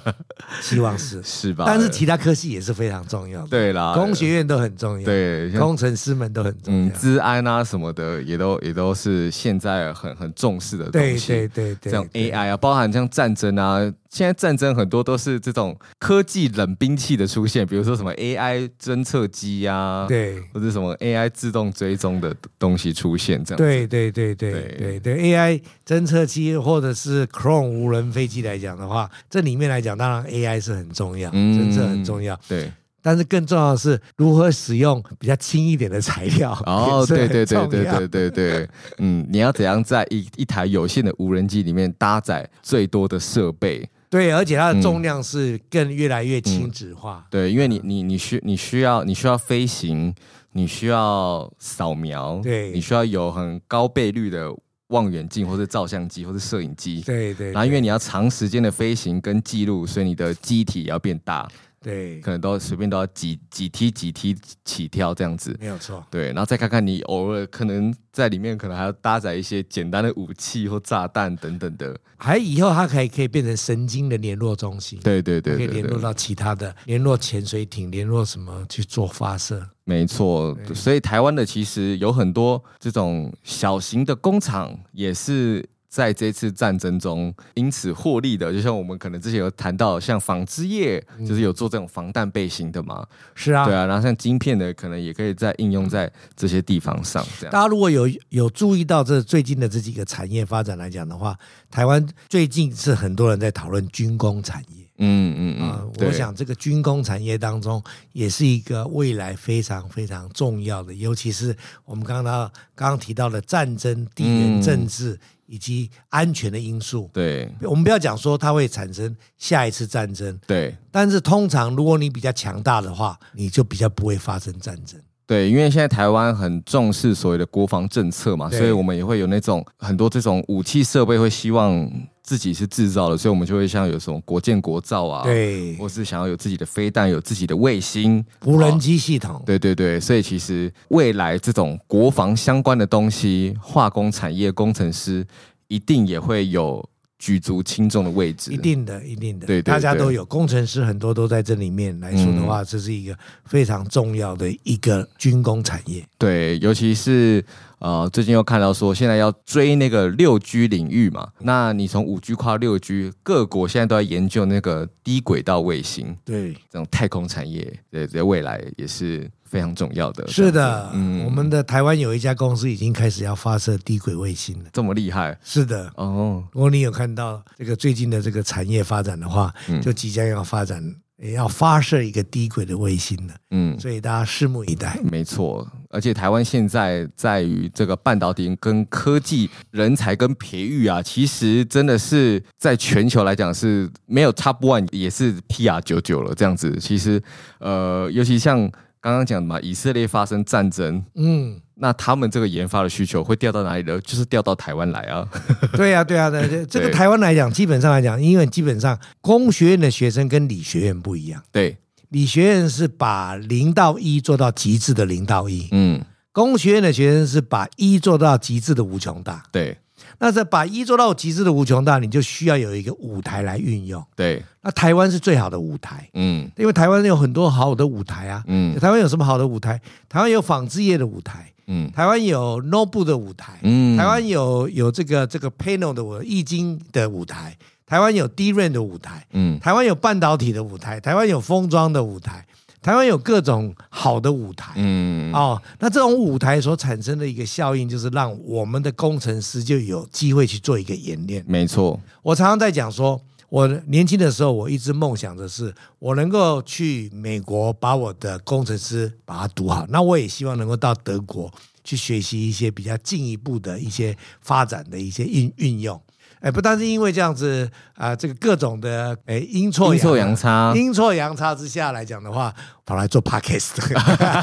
[0.60, 1.66] 希望是是吧？
[1.68, 13.78] 但是其他科系也是非常重要的，对啦，工学院都很重要，对，工程师们都很重要，嗯，资安啊什么的也都也都是现在很很重视的东西，对对对对，像 AI 啊，包含像战争啊。
[14.12, 23.56] 现在战争很多都是这种科技冷兵器的出现，比如说什么 AI 侦测机呀，对，或者什么 AI 自动追踪的东西出现，这样。
[23.56, 32.70] 对对对对对对，对，AI 侦测机或者是 Chrome 无人飞机来讲的话，这里面来讲，当然 AI 是很重要，侦测很重要，对。
[33.04, 36.52] 但是更重要的是如何使用比较轻一点的材料。
[36.66, 43.88] 哦， 对对对对对对对，嗯，你要怎样在一一台有限的无人机里面搭载最多的设备？
[44.12, 47.24] 对，而且它的重量是更越来越轻质化。
[47.24, 50.14] 嗯、对，因为你你你需你需要你需要飞行，
[50.52, 54.54] 你需要扫描，对，你需要有很高倍率的
[54.88, 57.00] 望远镜或者照相机或者摄影机。
[57.00, 57.52] 对，对对。
[57.52, 61.48] 然后因为你要长时间的飞行跟记录，所以你的机体也要变大。
[61.82, 66.04] 对，可能都随便都要几几梯几梯起跳这样子，没有错。
[66.10, 75.00] 对，然后再看看你偶尔可能在里面可能还要搭载一些简单的武器或炸弹等等的，还以后它可以可以变成神经的联络中心。
[75.02, 79.66] 对对对，对，可以联络到其他的，联络潜水艇，联络什么去做发射。
[79.84, 85.68] 没错，所以台湾的其实有很多这种小型的工厂也是。
[85.92, 93.06] 在这次战争中，因此获利的，就像我们可能之前有谈到，像纺织业，就是有做这种防弹背心的嘛。
[93.34, 97.22] 是啊，对啊，然后像晶片的，可能也可以在应用在这些地方上。
[97.38, 101.38] 这样，大家如果有有注意到这最近的这几个产业发展来讲的话，
[101.70, 104.88] 台湾最近是很多人在讨论军工产业。
[104.96, 107.82] 嗯嗯嗯，啊，我想这个军工产业当中
[108.12, 115.20] 也是一个未来非常非常重要的，尤其是我们刚刚刚刚提到的战争、地缘政治。
[115.52, 124.98] 以及安全的因素，对，我们不要讲说它会产生下一次战争，对，但是通常如果你比较强大的话，你就比较不会发生战争，
[125.32, 131.90] 对，因为现在台湾很重视所谓的国防政策嘛，所以我们也会有那种很多这种武器设备会希望
[132.22, 145.26] 自己是制造的，所以我们就会像有什么国建国造啊，对，或是想要有自己的飞弹、有自己的卫星、无人机系统，对对对，所以其实未来这种国防相关的东西，化工产业工程师。
[145.68, 146.86] 一定也会有
[147.22, 156.04] 举足轻重的位置，一定的，一定的，对，对，对，大家都有工程师，很多都在这里面来说的话，嗯，这是一个非常重要的一个军工产业。
[156.18, 157.44] 对，尤其是
[157.82, 169.30] 呃，最近又看到说，现在要追那个六 G 领域嘛，那你从五 G 跨六 G，各国现在都在研究那个低轨道卫星，对，这种太空产业，对，在未来也是。
[169.52, 175.38] 非常重要的，是的，嗯，我们的台湾有一家公司已经开始要发射低轨卫星了，这么厉害？
[175.44, 180.82] 是的，哦，如果你有看到这个最近的这个产业发展的话，嗯，就即将要发展，
[181.22, 184.98] 也要发射一个低轨的卫星了，嗯，所以大家拭目以待。
[185.04, 196.76] 没错，而且台湾现在在于这个半导体跟科技人才跟培育啊，其实真的是在全球来讲是没有 Top One，也是 PR 九九了这样子。
[196.80, 197.22] 其实，
[197.60, 198.70] 呃，尤其像。
[199.04, 204.00] 刚刚讲的嘛，以色列发生战争，嗯，那他们这个研发的需求会调到哪里呢？
[204.02, 205.28] 就是调到台湾来啊。
[205.74, 211.42] 对呀、啊，对呀、啊， 对，这个台湾来讲，基本上来讲，因为基本上工学院的学生跟理学院不一样。
[211.50, 211.76] 对，
[212.10, 219.42] 理学院是把零到一做到极致的零到一，嗯，工学院的学生是把一做到极致的无穷大。
[219.50, 219.76] 对。
[220.18, 224.04] 那这把一做到极致的无穷大，你就需要有一个舞台来运用。
[224.14, 226.08] 对，那台湾是最好的舞台。
[226.14, 228.42] 嗯，因为台湾有很多好的舞台啊。
[228.46, 229.80] 嗯，台湾有什么好的舞台？
[230.08, 237.56] 台湾有纺织业的舞台，嗯，台湾有 notebook 的舞台，嗯，台湾有有这个这个 panel 的舞易经的舞台，
[237.86, 242.44] 台湾有 DRAN 的舞台，嗯，台湾有半导体的舞台，台湾有封装的舞台。
[242.82, 251.44] 台湾有各种好的舞台，嗯，哦，那这种舞台所产生的一个效应，就是让我们的工程师就有机会去做一个演练。
[251.46, 253.20] 没错，我常常在讲说，
[253.52, 259.84] 我年轻的时候，我一直梦想的是，我能够去美国把我的工程师把它读好。
[259.90, 261.52] 那我也希望能够到德国
[261.84, 266.00] 去学习一些比较进一步的一些发展的一些运运用。
[266.40, 272.54] 哎，不单是因为这样子啊、呃，这个各种的哎阴错阳阴错阳差，阴错阳差之下来讲的话，
[272.86, 273.76] 跑来做 podcast。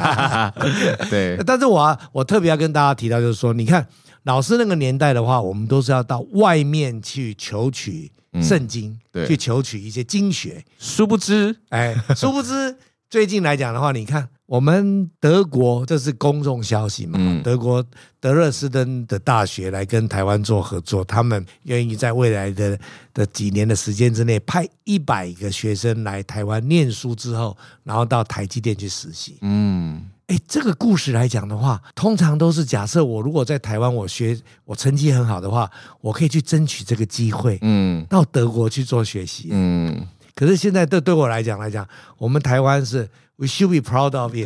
[1.09, 3.87] 对， 但是我、啊、我特别要跟大家提到，就是说，你看
[4.25, 10.63] 老师那个年代的话，我们都是要到外面去求取圣经，去求取一些经学。
[10.77, 12.75] 殊不知，哎，殊不知
[13.09, 14.29] 最近来讲的话，你看。
[14.49, 17.19] 我们德国这是公众消息嘛？
[17.21, 17.85] 嗯、德国
[18.19, 22.75] 德勒斯登的大学来跟台湾做合作，他们愿意在未来的
[23.13, 29.37] 的几年的时间之内派一百个学生来台湾念书之后，然后到台积电去实习。
[29.41, 35.69] 嗯，哎，这个故事来讲的话，通常都是假设我如果在台湾我学我成绩很好的话，
[36.01, 39.49] 我可以去争取这个机会，嗯，到德国去做学习。
[39.51, 40.05] 嗯，
[40.35, 43.09] 可是现在对对我来讲来讲，我们台湾是。
[43.39, 44.45] We should be proud of it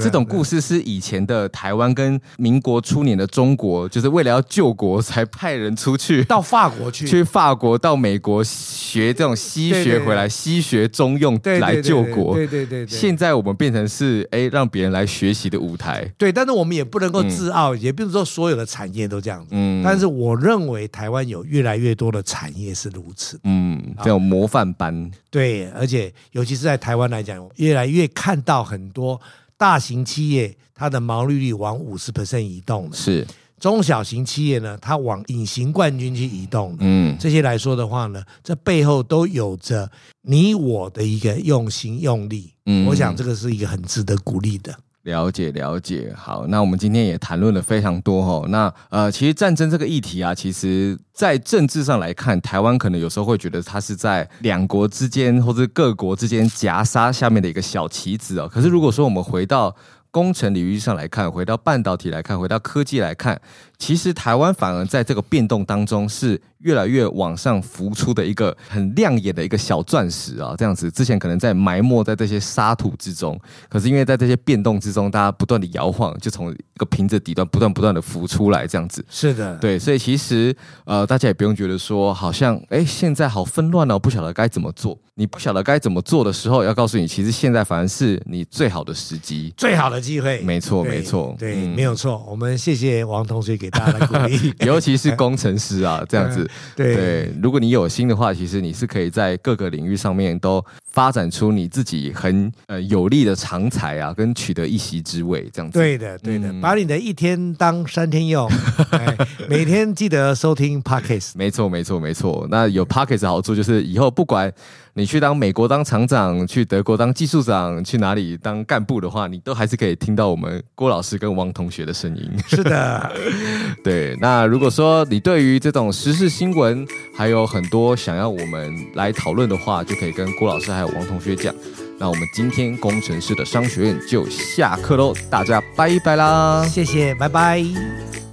[0.00, 12.34] 这种故事是以前的台湾跟民国初年的中国，就是为了要救国，才派人出去 到法国去， 去法国到美国学这种西学回来，西学中用来救国。
[12.34, 12.86] 对对对。
[12.86, 16.10] 现在我们变成是哎让别人来学习的舞台。
[16.16, 19.48] 对，但是我们也不能够自傲，嗯、也不是说所有的产业都这样子。
[19.50, 19.82] 嗯。
[19.84, 23.38] 但是我认为台湾有越来越多的产业是如此。
[23.44, 25.10] 嗯，这种模范班。
[25.30, 28.08] 对，而且尤其是在台湾来讲，越来越。
[28.14, 29.20] 看到很多
[29.56, 33.26] 大型企业，它的毛利率往五十 percent 移动了，是
[33.58, 36.76] 中小型企业呢，它往隐形冠军去移动。
[36.80, 39.90] 嗯，这些来说的话呢，这背后都有着
[40.22, 42.52] 你我的一个用心用力。
[42.66, 44.74] 嗯，我想这个是一个很值得鼓励的。
[45.04, 48.46] 了解了解，好，那我们今天也谈论了非常多哈。
[48.48, 58.48] 那呃，其实战争这个议题啊，其实在政治上来看，台湾可能有时候会觉得它是在两国之间或者各国之间夹杀下面的一个小棋子哦。
[58.48, 59.74] 可是如果说我们回到
[60.14, 63.40] 工程领域上来看，回到半导体来看，回到科技来看，
[63.76, 66.40] 其实台湾反而在这个变动当中是。
[66.64, 73.38] 越来越往上浮出的一个很亮眼的一个小钻石啊，这样子之前可能在埋没在这些沙土之中，
[73.68, 79.04] 可是因为在这些变动之中，大家不断的摇晃，就从一个瓶子底端不断不断的浮出来，这样子。
[79.10, 80.56] 是的，对，所以其实
[80.86, 84.98] 呃，大家也不用觉得说好像哎，现在好纷乱哦，不晓得该怎么做。
[85.16, 90.40] 你不晓得该怎么做的时候，要告诉你，其实现在反而是你最好的时机，最好的机会。
[90.42, 92.24] 没错，没错，对，没有错。
[92.28, 96.48] 我们谢谢王同学给大家的鼓励， 尤其是工程师啊， 这样子。
[96.76, 105.78] 对，对，如果你有心的话，其实你是可以在各个领域上面都发展出你自己很呃有利的长才啊，跟取得一席之位这样子。
[105.78, 108.48] 对的，对的，嗯、把你的一天当三天用，
[108.92, 109.16] 哎、
[109.48, 111.32] 每天记得收听 Podcast。
[111.34, 112.46] 没错，没错，没错。
[112.50, 114.52] 那有的好处就是以后不管
[114.96, 122.30] 你去当美国当厂长，去德国当技术长，去哪里当干部的话，你都还是可以听到我们郭老师跟王同学的声音。
[122.46, 123.12] 是的，
[123.82, 124.16] 对。
[124.20, 126.86] 那如果说你对于这种时事新闻
[127.16, 131.52] 还有很多想要我们来讨论的话，就可以跟郭老师还有王同学讲。
[131.98, 136.64] 那我们今天工程师的商学院就下课喽，大家拜拜啦！
[136.68, 138.23] 谢谢，拜拜。